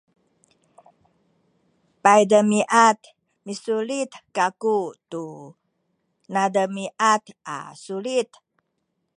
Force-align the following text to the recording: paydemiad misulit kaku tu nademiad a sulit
paydemiad 2.03 2.99
misulit 3.45 4.11
kaku 4.35 4.77
tu 5.09 5.23
nademiad 6.33 7.23
a 7.55 7.57
sulit 7.83 8.29